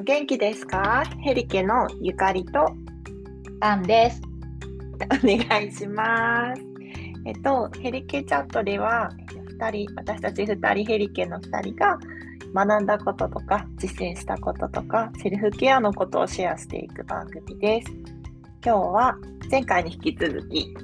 [0.00, 1.04] お元気ですか？
[1.20, 2.74] ヘリケのゆかりと
[3.60, 4.22] タンです。
[4.94, 6.62] お願いします。
[7.26, 9.10] えっと、ヘリケチャットでは、
[9.58, 11.98] 2人、私たち2人、ヘリケの2人が
[12.54, 17.92] 学んだこととか、実践したこととか、セルフケアのことをシェアしていく番組です。
[18.64, 19.18] 今日は
[19.50, 20.74] 前回に引き続き、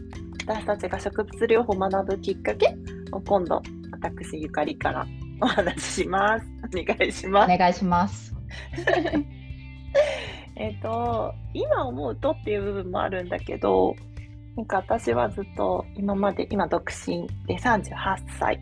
[0.47, 2.77] 私たちが植物療法を学ぶきっかけ
[3.13, 3.63] を今度、
[3.93, 5.07] 私ゆかりから
[5.41, 6.47] お話しします。
[6.63, 7.55] お願いします。
[7.55, 8.36] お願いします。
[10.57, 13.95] えっと、今思うとっていう部分もあるんだけど、
[14.57, 18.59] なんか私はずっと今まで、今独身で38歳。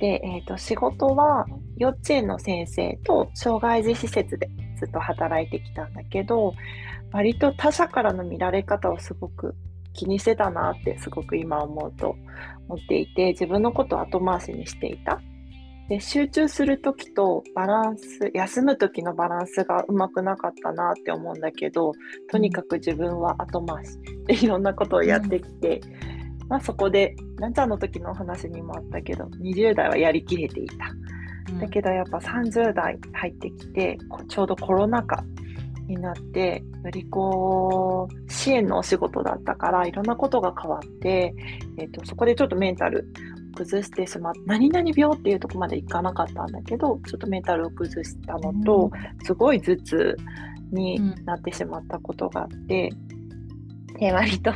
[0.00, 1.46] で、えっと、仕事は
[1.76, 6.54] 幼稚園の先生と障害児施設でずっと働いてきたんだけど、
[7.12, 9.54] 割と他者からの見られ方をすごく
[9.94, 12.16] 気にしてたなってすごく今思うと
[12.68, 15.20] 思っていて、自分のことを後回しにしていた。
[15.88, 21.92] で集中する時とバランス休む時のバランスがうまくなかったなって思うんだけど
[22.30, 25.80] とにかく自分は後回しでいろんなことをやってきて、
[26.42, 30.76] うん、まあ、そこでなんちゃんの時のお話にもあったけど20代はやりきれていた、
[31.50, 35.22] うん、だけどやっぱ30代入ってきてちょうどコロナ禍
[35.86, 41.34] になってよりこう支援のお仕事だったからいろんなことが変わって、
[41.76, 43.06] えーと、とそこでちょっとメンタル
[43.54, 50.16] 崩してしまって何々病っていうとこまでいかなかったんだけどちょっとメンタルを崩したのと、うん、すごい頭痛
[50.72, 52.90] になってしまったことがあって、
[53.92, 54.52] うん、で割と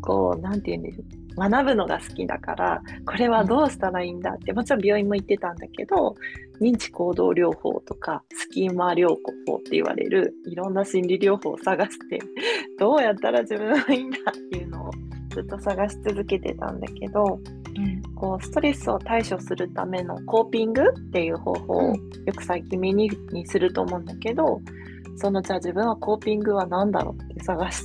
[0.00, 6.14] こう何て言うんでしょう学ぶのが好きだからこれはどうしたらいいんだってもちろん病院も行ってたんだけど
[6.60, 9.08] 認知行動療法とかスキーマ療
[9.46, 12.20] 法って言われるいろんな心理療法を探して
[12.78, 14.90] どうやったら自分はいいんだっていうのを
[15.30, 17.40] ずっと探し続けてたんだけど、
[17.76, 24.60] うん、こうストレスを対処するためのコーピングっていう方法をよく最近耳にすると思うんだけど、
[25.16, 27.82] そのじゃあ自分はコーピングは何だろうって探し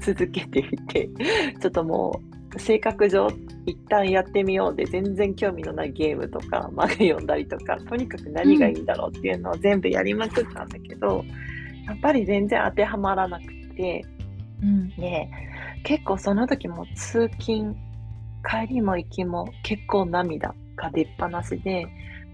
[0.00, 1.10] 続けていて
[1.60, 2.18] ちょっとも
[2.56, 3.28] う性格上
[3.66, 11.22] 一旦やってみようで全然興味のないゲームとか漫画読んだりとかとにかく何がいいんだろうっていうのを全部やりまくったんだけど、
[11.86, 13.44] やっぱり全然当てはまらなく
[13.76, 14.02] て、
[14.62, 15.28] うん、で
[15.82, 17.76] 結構その時も通勤
[18.48, 21.86] 帰りも行きも結構涙が出っ放しで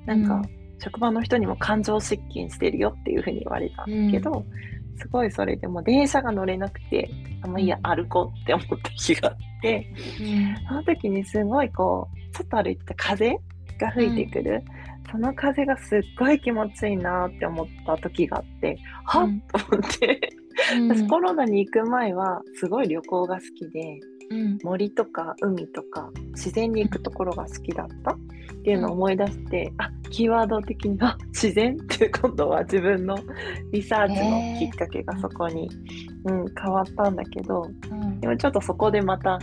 [0.07, 0.43] なんか
[0.79, 7.11] 職場の人にも感情失禁してるよっていうふうに言われたんだけど、うん、すごいそれでも電車が乗れなくて
[7.43, 13.37] あんまいいや歩こうって思った日があって、うん、その時にすごいこうちょっと歩いてた風
[13.79, 14.65] が吹いてくる、
[15.07, 20.31] うん、その風がすっごい気持ちいいなって思った時があってはっ、と思って。
[20.89, 23.99] 私コロナに行く前はすごい旅行が好きで、
[24.31, 28.13] うん、森とか海とか自然に行くところが好きだった？
[28.13, 33.17] っていうのを思い出して、うん、あキーワード的にあ 自然って今度は自分の
[33.73, 35.69] リサーチのきっかけがそこに、
[36.27, 39.39] うん、変わったんだけど、うん、でもちょっとそこでまた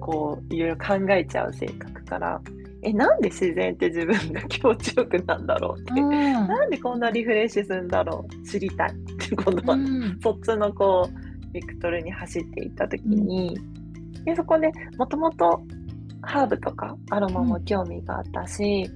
[0.00, 2.40] こういろいろ考えちゃう性格から
[2.82, 8.46] えなんで自然って自分が気持ちよくなんだろうって、うん、なんでこんなリフレッシュするんだろう？
[8.46, 8.94] 知りたいっ
[9.28, 13.83] て今度は、うん、そっちのこうベクトルに走っていった時に、うん、
[14.24, 15.62] でそこでもともと
[16.22, 18.88] ハーブとかアロマも興味があったし、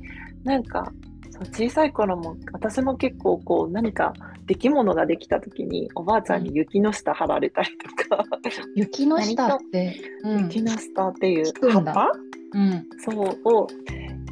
[0.42, 0.90] うん、なんか
[1.30, 4.12] そう小さい頃も私も結構こう何か
[4.46, 7.68] 出来物ができた時におばあちゃんに雪の下貼られたり
[8.08, 8.24] とか、
[8.74, 9.94] 雪の下って、
[10.24, 12.12] 雪の下っていう葉っぱ？
[12.54, 13.66] うん、そうを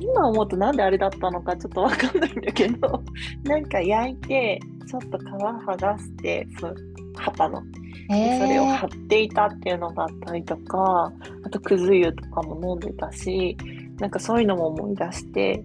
[0.01, 3.03] 今思うとなんであれだったのか ちょっとわかんないんだけど
[3.45, 6.75] なんか焼いてちょっと皮剥がしてそう
[7.17, 7.76] 葉っぱの、えー、
[8.09, 11.13] それを貼っていたっていうのがあったりとか
[11.45, 13.57] あとくず湯とかも飲んでたし
[13.99, 15.65] なんかそういうのも思い出して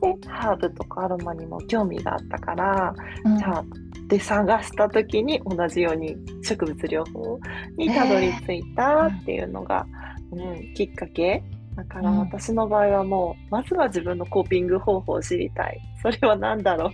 [0.00, 3.64] でハーブとかアロマにも興味があったから、うん、じゃあ
[4.08, 7.38] で探した時に同じように植物療法
[7.76, 9.86] にたどり着いたっていうのが、
[10.32, 11.42] えー、うん、きっかけ。
[11.76, 15.80] だから私の場合はもう、うん、まずは自分のコーピング方法を知りたい。
[16.02, 16.88] それは何だろう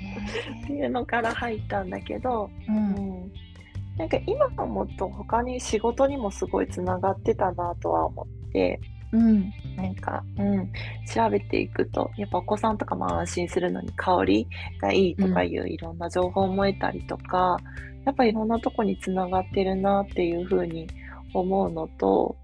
[0.65, 2.81] っていうのから入ったんだけど、うん、う
[3.14, 3.14] ん、
[3.97, 8.81] なんか今思うと他に仕事にもすごいつながってたなとは思って、
[9.13, 10.73] うん、なんか、うん、
[11.13, 14.49] 調べていくとやっぱお子さんとかも安心するのに香り
[14.81, 17.59] がいいとかいういろんな情報も得たりとか、
[18.05, 20.89] やっぱいろんなとこにつながってるなっていうふうに
[21.33, 22.37] 思うのと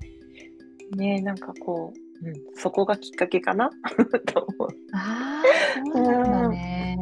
[0.97, 3.71] ねなんかこううん、そこがきっかけかな
[4.33, 4.69] と思う。
[4.93, 6.99] ああ、そうなんだね。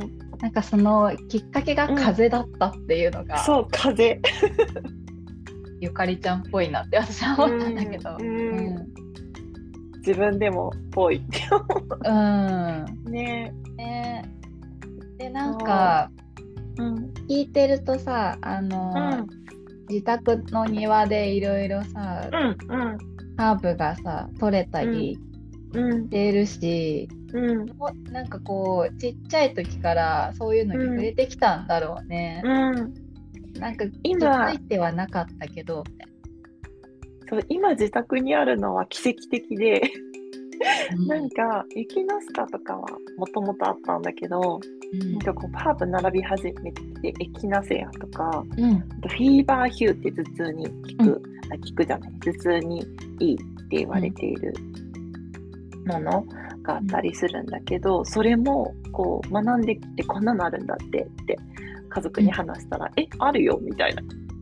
[0.41, 4.21] なんかそのきっかけが風だったっていうのが、うん、そう風。
[5.79, 8.17] ゆかりちゃんっぽいなって私は思ったんだけど。
[8.19, 8.87] うん。
[9.97, 11.17] 自分でもぽい。
[11.17, 11.89] って思う。
[12.03, 13.11] うん。
[13.11, 13.53] ね。
[13.77, 14.23] ね。
[15.17, 16.11] でなんか、
[16.77, 16.83] う。
[16.83, 19.27] ん、聞いてるとさあの、うん、
[19.89, 22.97] 自宅の庭でいろいろさ、うんうん、
[23.37, 25.17] ハーブがさ取れたり
[25.73, 27.20] してるし、うん、
[28.11, 32.41] なんかこうちっちゃい時からそういうのに触れてきたんだろうね。
[32.43, 32.93] うん、
[33.59, 35.83] なんか気づいてはなかったけど。
[37.29, 39.81] そう今自宅にあるのは奇跡的で。
[41.07, 42.85] なんかエキナスタとかは
[43.17, 44.59] もともとあったんだけど、
[44.93, 50.73] うん、なんかこうハーブ並び始めてエキナセアとか、うん、フィーバーヒューって頭痛に効
[51.03, 52.11] く、うん、あ効くじゃない？
[52.19, 52.85] 頭痛に
[53.19, 54.53] いいって言われている
[55.87, 56.23] もの。
[56.23, 61.37] があったりするんだけど、それもこう学んできてこんなのあるんだってって
[61.89, 64.01] 家族に話したら「えあるよ」みたいな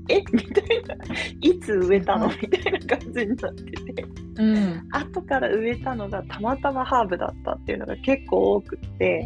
[0.09, 0.21] え？
[0.33, 0.95] みたいな、
[1.41, 2.29] いつ植えたの？
[2.41, 4.05] みたいな感じになってて、
[4.37, 9.23] うん、後から植えたのがたまたまハーブだったっていうのが結構多くて、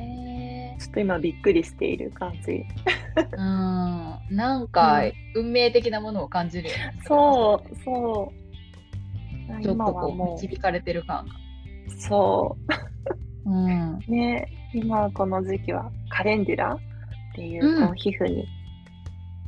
[0.79, 2.65] ちょっと今びっくりしている感じ。
[3.31, 5.03] うん、なんか、
[5.35, 6.99] 運命的なものを感じるよね。
[7.05, 8.33] そうそ
[9.59, 9.63] う。
[9.63, 11.33] ちょっとこう導かれてる感が。
[11.99, 12.57] そ
[13.45, 13.49] う。
[13.49, 14.47] うん、ね。
[14.73, 18.47] 今この時期はカレンデュラっていうこの皮膚に、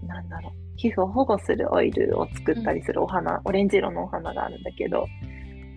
[0.04, 0.52] うん、なんだろう。
[0.78, 5.08] 皮膚を保護するオイルを作ったりするお花、うん、オレンジ色のお花があるんだけど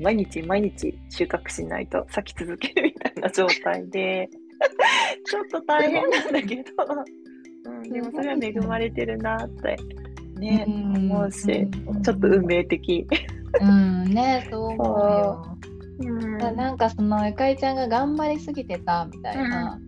[0.00, 4.28] 毎日毎日収穫しないと咲き続けるみたいな状態で
[5.24, 6.72] ちょっと大変なんだけど、
[7.66, 9.76] うん、でもそれは恵まれてるなって
[10.38, 11.46] ね、思うし、
[12.02, 13.06] ちょっと運命的。
[13.60, 14.04] うん。
[14.04, 15.57] ねそう思うよ。
[16.00, 19.78] うん、なんかそのゆかりちゃんが頑張りすぎてたみたいな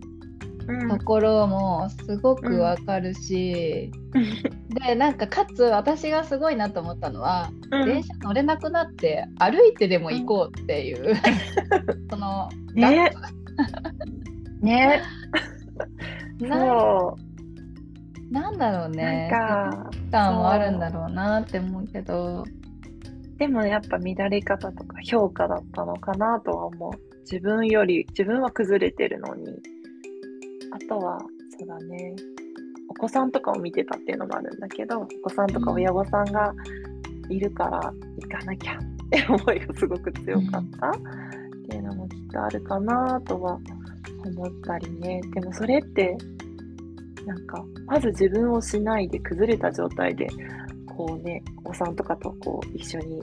[0.88, 11.14] ところもすごくわかるし、うん、でなんかかつ私がすごいなと思ったのは、うん、電車乗れなくなって歩いてでも行こうっていう、
[12.10, 13.10] そのね。
[14.60, 15.02] ね。
[16.40, 18.32] そう。
[18.32, 19.28] なんだろうね。
[19.30, 22.44] なんか感もあるんだろうなって思うけど
[23.40, 26.92] でもやっぱ乱れ方とか評価だったのかなとは思う。
[27.22, 29.46] 自分より自分は崩れてるのに。
[30.72, 31.18] あとは、
[31.58, 32.14] そうだね、
[32.90, 36.52] お子さんとかを見てたっていうのもあるんだけど、お子さんとか親御さんが
[37.30, 37.80] いるから
[38.18, 40.90] 行かなきゃって思いがすごく強かった。
[40.90, 40.92] っ
[41.70, 43.58] ていうのもきっとあるかなとは
[44.26, 45.22] 思ったりね。
[45.32, 46.14] でもそれって、
[47.26, 50.28] なんか、まず自分をしないで崩れた状態で、
[51.00, 53.22] こうね、お子さんとかとこう一緒に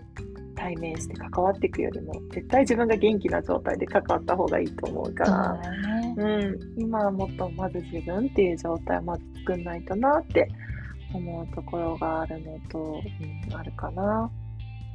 [0.55, 10.49] 対面して関わっていくよりも絶対自分が元気な状態で関わった方がいいと思うから、ね、うん、今はもっとまず自分っていう状態をまず作んないとなって
[11.13, 12.99] 思うところがあるのと、
[13.49, 14.31] うん、あるかな。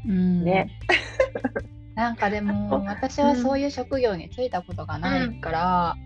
[0.09, 0.69] うん、ね。
[1.95, 5.97] なんかでも 私はそういう職業に就いたことがないから、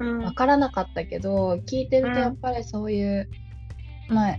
[0.00, 3.30] うん、分からなかったけど聞いてるとやっぱりそういう、
[4.10, 4.36] まあ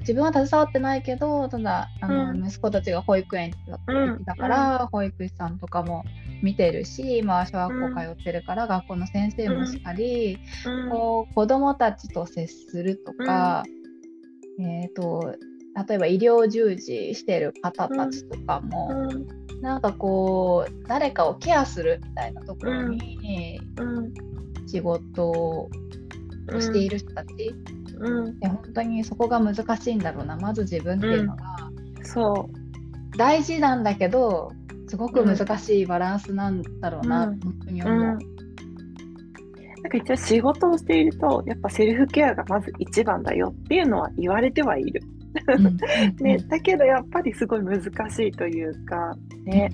[0.00, 3.52] 自分は携わってないけどただあの、うん、息子たちが保育園
[4.24, 6.04] だから、うん、保育士さんとかも
[6.42, 10.38] 見てるし今は小学校通ってるから、学校の先生もしっかり、
[10.90, 13.62] こう子どもたちと接するとか、
[14.58, 15.36] えーと、
[15.88, 23.60] 例えば医療従事してる方たちとかも、うん、なんかこう誰かをケアするみたいなところに、
[24.66, 25.70] 仕事を
[26.58, 27.54] している人たち
[28.00, 30.36] うん、で本当にそこが難しいんだろうな。
[30.36, 31.44] まず自分っていうのが、
[31.98, 33.16] うん、そう。
[33.16, 34.52] 大事なんだけど
[34.88, 38.00] すごく難しいバランスなんだろうな、うん、本当に思う。
[38.02, 38.16] なん
[39.90, 45.02] か一応仕事をしているとやっぱセルフケアがまず一番だよっていうのは言われてはいる。
[46.20, 47.86] ね、だけどやっぱりすごい難し
[48.26, 49.70] いというかね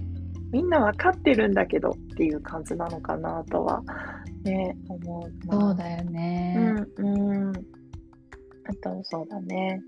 [0.52, 3.82] みんな分かってるんだけどっていう感じなのかなとは
[4.44, 6.74] ね思うそうだよね。
[6.98, 7.52] うん、うん
[8.68, 9.82] あとそうだね。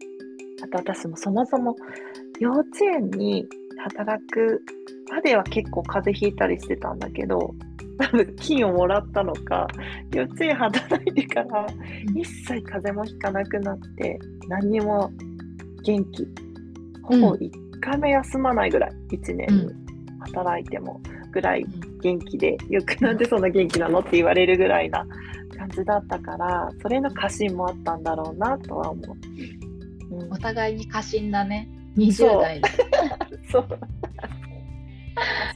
[0.63, 1.77] あと私もそもそも
[2.41, 3.47] 幼稚園に
[3.79, 4.63] 働く
[5.11, 7.55] までは結構風邪ひいたりしてたんだけど、
[7.99, 9.67] 多分金をもらったのか、
[10.15, 11.67] 幼稚園働いてから
[12.15, 14.19] 一切風邪もひかなくなって、
[14.49, 15.11] 何にも
[15.83, 16.27] 元気。
[17.03, 19.49] ほぼ1回目休まないぐらい、1年
[20.35, 21.01] 働いても
[21.33, 21.65] ぐらい
[22.03, 25.07] 元気で、よくなんでそんな元気なのって言われるぐらいな
[25.59, 29.03] 感じだったからそれの過信もあったんだろうなとは思
[30.11, 31.69] う、うん、お互いに過信だね。
[31.97, 32.69] 20代で。
[33.51, 33.69] そう。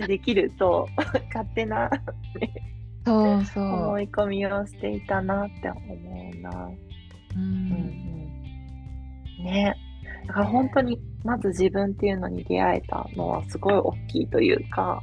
[0.06, 0.88] できると
[1.32, 1.88] 勝手な、
[3.06, 3.64] そうそう。
[3.64, 6.50] 思い込みをしていたなって思うな。
[7.36, 7.52] うん、うん
[9.38, 9.76] うん、ね。
[10.26, 15.00] だから本当にまず自分っていうのに出会えたのはすごい大きいというか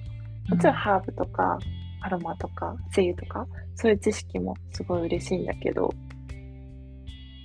[0.49, 1.57] もちろんハーブとか
[2.01, 5.93] アロマとか精油とかそういう知識もすごい嬉しいんだけど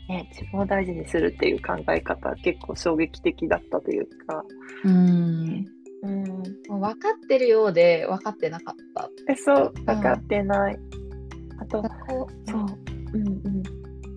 [0.08, 4.44] ね、自分を大事にするっていう考え方結構衝撃的だったというか。
[4.84, 5.64] うん
[6.02, 6.24] うん、
[6.68, 9.08] もう分かってるようで分かってなかった。
[9.32, 10.74] えそう分かってない。
[10.74, 12.28] うん、あとそ
[13.14, 13.62] う、うんうん、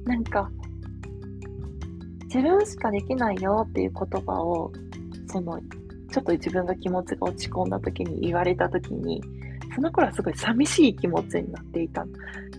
[0.03, 0.51] なんか
[2.25, 4.74] 自分しかできないよっていう言葉を
[5.27, 5.62] その
[6.12, 9.22] ちょっと自分が気持ちが落ち込んだ時に言われた時に
[9.78, 12.04] その頃はすごい寂しい気持ちになっていた。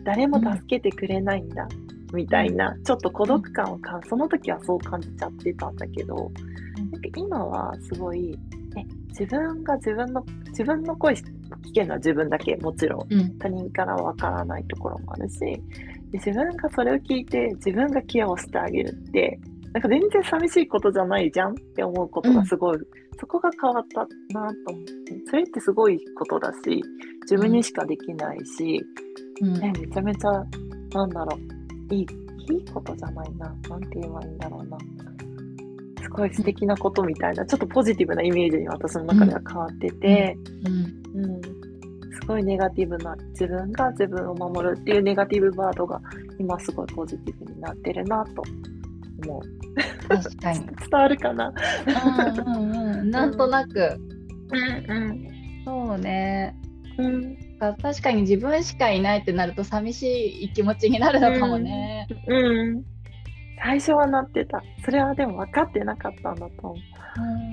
[0.04, 1.66] 誰も助けてくれないんだ、
[2.12, 8.38] みたいなちょっと孤独感をかその時はそう感じちゃってたんだけどなんか今はすごい
[8.76, 11.24] え自分が自分の自分の声聞
[11.74, 15.60] けるのは自分だけもちろん、うん、他人からはわからないところもあるしで
[16.12, 19.38] 自分がそれを聞いて自分がケアをしてあげるって
[19.78, 22.86] なんか全然寂しいことじゃないじゃんって思うことがすごい、うん、
[23.20, 24.00] そこが変わった
[24.36, 25.22] なと思って。
[25.30, 26.82] それってすごいことだし
[27.22, 28.84] 自分にしかできないし、
[29.40, 30.30] うん、ね、めちゃめちゃ
[30.92, 31.38] なんだろ
[31.90, 31.94] う。
[31.94, 32.06] いい
[32.52, 33.54] いいことじゃないな。
[33.68, 34.78] なんて言えばいいんだろうな。
[36.02, 40.36] すごい素敵なことみたいなちょっとポジティブなイメージに私の中では変わってて、
[41.14, 41.42] うん、うん、
[42.20, 46.00] すごいネガティブな自分が自分を守るっていうネガティブワードが
[46.40, 48.42] 今すごいポジティブになってるなと
[49.22, 49.42] 思う。
[50.08, 50.60] 確かに
[50.90, 51.52] 伝わるかな？
[51.86, 53.96] うんうん、うん、なんとなく、
[54.50, 55.28] うんうん、
[55.64, 56.54] そうね、
[56.98, 62.06] うん、確かに自分しかいないってなると寂しい気持ちになるのかもね。
[62.26, 62.98] うん、うん
[63.60, 64.62] 最初はなってた。
[64.84, 66.76] それはでも分かってなかったんだと思う。
[66.76, 66.80] う
[67.44, 67.47] ん。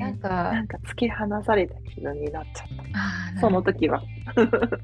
[0.00, 2.68] なんか、なんか突き放された気分になっちゃっ
[3.34, 3.40] た。
[3.40, 4.02] その時は。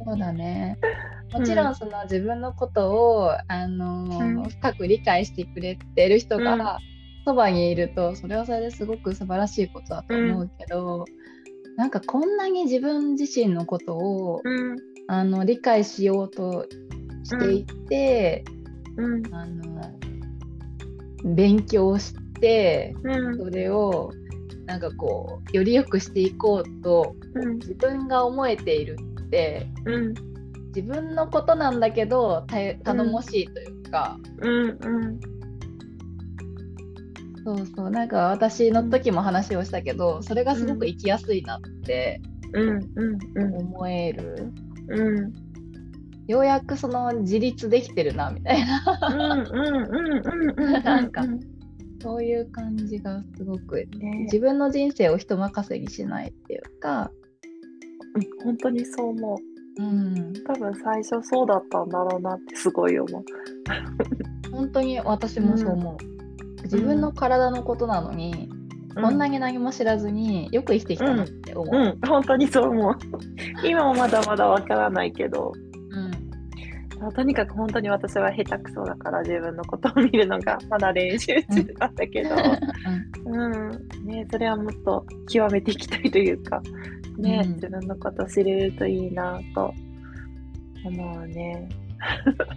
[0.05, 0.79] そうだね。
[1.33, 6.79] もちろんその自分のことを、あのーうん、深く理解してくれてる人が
[7.25, 11.05] そばにいると、それはそれですごく素晴らしいことだと思うけど、
[11.69, 14.77] うん、なんかこんなに自分自身のことを、うん、
[15.07, 16.67] あの理解しようと
[17.23, 18.45] していて、
[18.97, 19.71] うん、あの
[21.25, 24.11] 勉強して、うん、それを
[24.71, 29.67] なんかこうより良くしていこうと、うん、自分が思えているって、
[30.69, 34.17] 自分のことなんだけど頼もしいというか。
[34.39, 35.21] うんうん
[37.43, 42.21] そうそうなんか私の時も話をしたけどそれがすごく生きやすいなって
[43.35, 44.53] 思える。
[44.89, 45.33] うん。
[46.29, 48.85] ようやくその自立できてるなみたいな。
[50.83, 51.25] なんか
[52.01, 57.11] そういう感じがすごく、ね、自分の人生を人任せにしないっていうか、
[58.15, 59.39] うん、本当にそう思
[59.79, 63.25] う、うん、多分最初そうだったんだろうなってすごい思う。
[64.51, 68.49] 本当に私もそう思う、うん、自分の体のことなのに、
[68.97, 72.99] うん、こんなに何も知らずによく生きてきたなって思う、うん、本当にそう思う。
[73.65, 75.53] 今もまだまだわからないけど
[77.15, 82.31] とにかく本当に私は下手くそだから自分のことを見るのがまだ練習中だったけど、
[83.25, 86.61] うん、うん、ね、それはもっと極めていきたいというか、
[87.17, 89.73] ね、うん、自分のこと知れるといいなと
[90.85, 91.69] 思うね。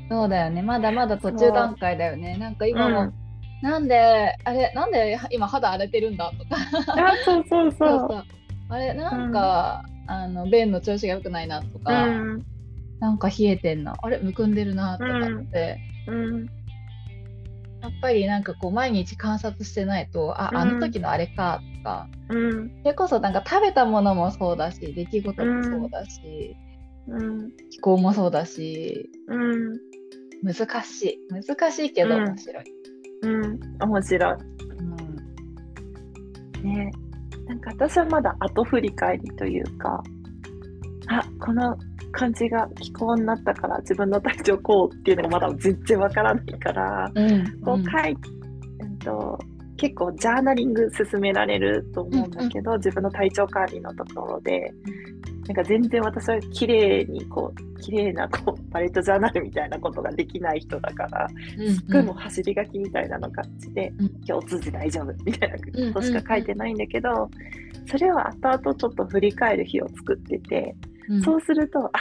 [0.10, 0.62] そうだよね。
[0.62, 2.38] まだまだ途中段階だよね。
[2.38, 3.14] なんか今も、うん、
[3.62, 6.56] なんであれなんで今肌荒れてるんだとか。
[6.88, 8.24] あそうそうそう。
[8.70, 12.08] あれなんか、あの便の調子が良くないなとか、
[13.04, 16.46] なんか冷えてんなあれむくんでるなとかって、うん、うん、
[17.82, 26.56] やっぱりなんかこう毎日観察してないとあ、うん、あの時のあれかとか、うん、それこそなんか食べたものもそうだし出来事もそうだし、
[27.10, 29.78] うん、気候もそうだし、うん、
[30.42, 31.20] 難しい。
[31.30, 32.64] 難しいけど面白い。
[33.24, 34.36] うん、面白い。
[36.62, 36.90] うん、ね。
[37.48, 40.02] なんか私はまだ後振り返りというか
[41.08, 41.78] あこの
[42.14, 49.38] 感じが気候になったから自分の体調こうっていうのがまだ全然わからないから、うん、こう書い、えっと、
[49.78, 54.72] 結構ジャーナリング進められると思うんだけど、うんうん、自分の体調管理のところで、
[55.48, 61.28] なんか全然私は綺麗にこう綺麗なこうバレットジャーナルみたいなことができない人だから、
[61.58, 65.58] うんうん、すっごいもう走り書きみたいなの感じで、うん、今日通じ大丈夫みたいな
[65.94, 67.30] ことしか書いてないんだけど、
[67.90, 70.76] それは後々ちょっと振り返る日を作ってて。
[71.10, 71.92] うん、そうするとあ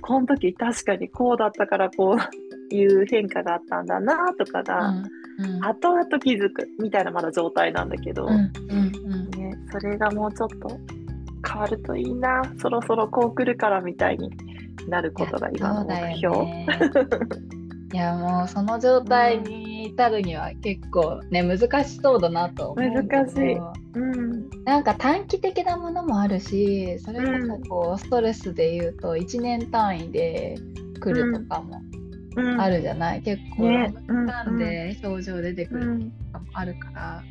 [0.00, 2.16] この時確かにこうだったからこ
[2.70, 5.06] ういう変化があったんだなとかが、うん。
[5.38, 8.32] うん、後々気づくみたいなまだ状態なんだけど、うん。
[8.32, 9.30] うん。
[9.30, 10.78] ね、それがもうちょっと
[11.48, 12.42] 変わるといいな。
[12.58, 14.30] そろそろこう来るからみたいに
[14.88, 16.36] なることが今の目標。
[17.92, 23.58] いやもうその状態に至るには結構ね難しそうだなと思う難しい、
[23.94, 24.31] うん、
[24.72, 30.56] なんか短期的なものもあるしそれこそこう、ストレスでいうと1年単位で
[30.98, 31.78] 来るとかも
[32.58, 37.22] あるじゃない、結構、ね、間で症状出てくるとかもあるから、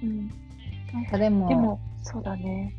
[0.00, 0.28] うん、
[0.94, 2.72] なんかでもでもそうだね。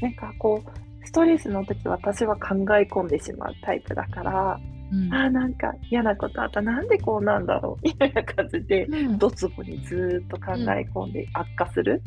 [0.00, 4.60] なんかこうストレスの時私は考え込んでしまうタイプだから、
[4.92, 6.62] うん、あなんか嫌なことあった。
[6.62, 7.84] なんでこうなんだろう？
[7.84, 12.02] みたいな感じで、うん、ドツボにずっと考え込んで悪化する、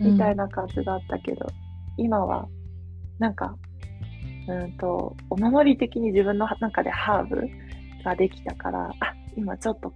[0.00, 1.46] みたいな感じだったけど、
[1.96, 2.48] 今は
[3.18, 3.54] なんか
[4.48, 7.48] うんとお守り的に自分の中でハーブ
[8.04, 9.92] ができたからあ今ちょっと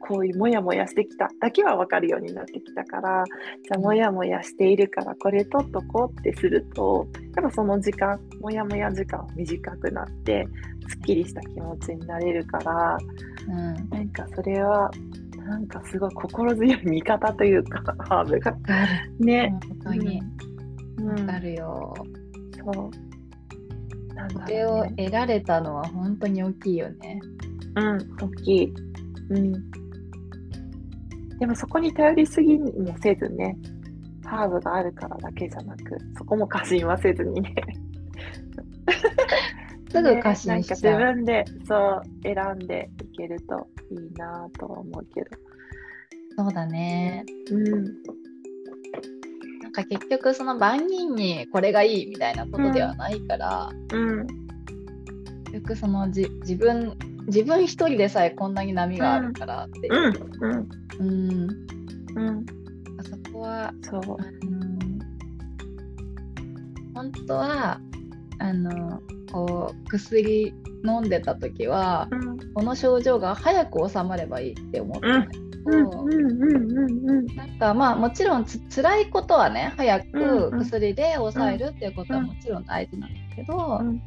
[0.00, 7.06] こういうモヤモヤしてきただけは分かるようになってきたからじゃあモヤモヤしているからこれ取っとこうってすると
[7.36, 10.46] やっぱその時間モヤモヤ時間短くなって
[10.88, 12.98] すっきりした気持ちになれるから、
[13.46, 14.90] うん、なんかそれは
[15.50, 18.56] なんかすごい心強い味方というか ハーブが。
[19.18, 19.52] ね。
[19.68, 20.22] 本当に。
[21.02, 21.92] わ、かるよ、
[22.64, 22.90] そう。
[24.32, 27.20] それを得られたのは本当に大きいよね。
[27.74, 28.74] うん、大きい。
[29.30, 29.52] うん。
[31.40, 32.70] でもそこに頼りすぎも
[33.02, 33.56] せずね、
[34.24, 35.82] ハーブがあるからだけじゃなく、
[36.16, 37.54] そこも過信はせずにね。
[39.90, 45.26] すぐ過信しちゃう、ね、なんか自分でそう選んでいけるといいなとは思うけど。
[46.36, 47.24] そうだね。
[47.50, 47.84] うん。
[49.62, 54.26] なんか結局その万人にこれがいいみたいなことではないから、うん、
[55.44, 56.96] 結局そのじ自分
[57.26, 60.12] 自分一人でさえこんなに波があるからっていう。
[60.40, 60.68] うん。
[60.98, 61.50] うん。
[62.16, 62.46] うん、
[62.98, 64.00] あそこは、そう。
[64.00, 64.70] あの
[66.94, 67.80] 本当は、
[68.40, 69.00] あの、
[69.30, 70.52] こう、薬
[70.84, 75.20] 飲んでた時は、うん、この症状が早く収まればいいって思ってたん。
[75.20, 75.38] だけ
[75.82, 76.04] ど、
[77.34, 84.02] なんかまあもちろんつ辛いことはね早く薬で抑えるっていうことはもちろん大事なんだけど、うん。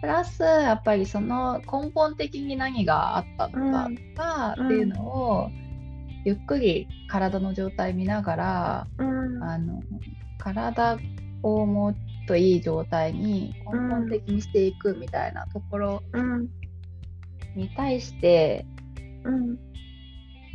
[0.00, 5.50] プラスやっぱりその根本的に何があったのかとかっていうのを、
[6.24, 9.82] ゆっくり体の状態見ながら、うん、あの
[10.38, 10.98] 体
[11.42, 11.94] をもっ
[12.30, 16.02] といい状態に根本的にしていくみたいなところ
[17.56, 18.64] に対して、
[19.24, 19.58] うん、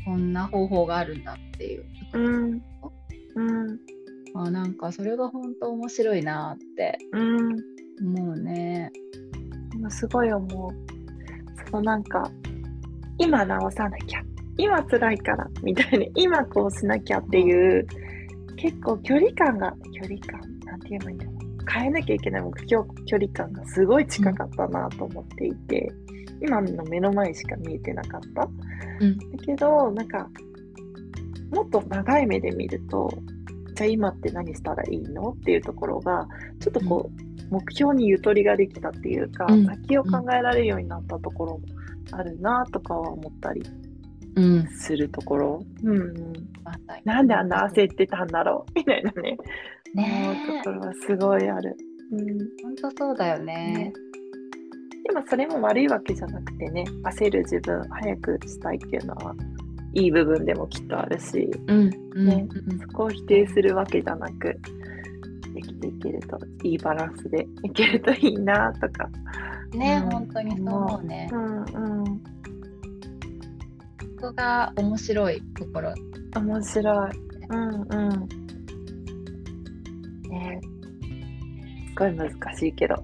[0.05, 2.29] こんな方法があるんだっていうところ、
[3.35, 3.79] うん、
[4.35, 6.97] あなんかそれが本当面白いなって
[8.01, 8.89] 思うね。
[9.89, 10.71] すごい思う。
[11.69, 12.03] そのなん。
[12.05, 12.31] か、
[13.17, 14.21] 今直さなきゃ、
[14.57, 17.85] 今辛いからみたいな、今こうしなきゃっていう、
[18.55, 20.79] 結構距離感が、距離感、なん。
[20.79, 21.19] て言えばいいん。
[21.19, 21.34] だろう。
[21.71, 25.91] 変えなきゃいけない目標距離感がすごい近かったなと思っていて、
[26.41, 28.47] うん、今の目の前しか見えてなかった。
[28.99, 30.29] うん、だけど、なんか、
[31.51, 33.09] もっと長い目で見ると、
[33.75, 36.27] じゃあ今って何したらいいのっていうところが、
[36.59, 41.61] ちょっとこう、目標にゆとりができたっていうか、うん、先を考えられるようになったところも
[42.11, 43.63] あるなとかは思ったり
[44.77, 46.33] するところ、うん、うん、
[47.03, 47.27] なん。
[47.27, 47.47] であん。
[47.47, 48.27] な焦ってたん。
[48.27, 49.37] だろうみたいなね
[49.93, 51.75] ね思うところはすごいある。
[52.11, 53.53] うん、本当そうだよね。
[53.73, 53.93] ね
[55.07, 59.35] でもそれも悪いわけじゃなくてね焦る自分早くしたいっていうのは
[59.93, 61.89] いい部分でもきっとあるし、うん。
[62.25, 64.59] ね、うん、そこを否定するわけじゃなく
[65.53, 69.09] できていけるといいバランスでいけるといいなとか。
[69.73, 71.29] ね、うん、本当にそう思うね。
[71.31, 71.57] うん。
[71.63, 72.34] うん。
[74.21, 75.93] ここが面白いところ。
[76.35, 77.11] 面白い。
[77.49, 78.27] うんうん。
[80.29, 80.61] ね。
[81.89, 82.95] すごい難しいけど。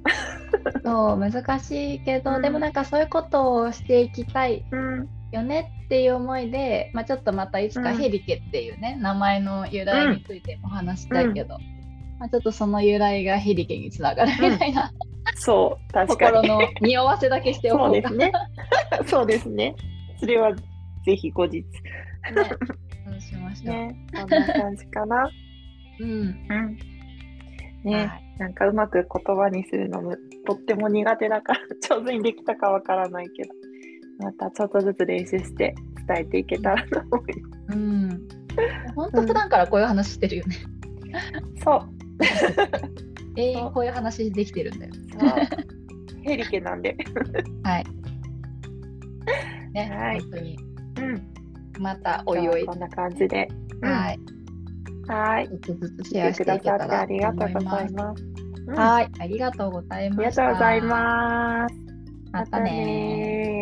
[0.84, 4.65] そう難しいけど、うん、でもなんかそういうことをしていきたい
[5.32, 11.58] よねっていう思いで、まあ、ちょっとまたいつかヘリケっていうね、名前の由来についても話したいけど、
[12.19, 16.38] まあ、ちょっとその由来がヘリケにつながるみたいな、うん、そう確かに。
[16.38, 18.32] 心の匂わせだけしておこうそうですね。
[19.08, 19.76] そうですね。
[20.19, 20.52] それは
[21.05, 21.65] ぜひ後日ね
[23.05, 25.29] そうしましょう、ね、こんな感じかな
[25.99, 26.77] うん、うん、
[27.83, 31.59] ね、はい、なんかうまく言葉にするのもとっても苦手だから
[31.97, 33.53] 上手にできたかわからないけど
[34.19, 35.75] またちょっとずつ練習して
[36.07, 37.77] 伝えていけたらと思います。
[37.77, 38.27] うん。
[38.95, 40.55] 本当普段からこういう話してるよね。
[41.63, 41.89] そう。
[43.35, 44.93] 永遠こういう話できてるんだよ。
[46.23, 46.95] ヘリケなんで。
[47.63, 47.85] はい。
[49.73, 50.57] ね、はい、本当に。
[51.01, 51.81] うん。
[51.81, 52.65] またおいおい。
[52.65, 53.47] こんな感じで。
[53.81, 54.19] はい。
[55.07, 55.47] はい。
[55.47, 58.31] ちょっとずつシェアしていけたらありがとうございます。
[58.75, 60.19] はい、ありがとうございます。
[60.19, 61.75] ありがとうございます。
[62.31, 63.61] またね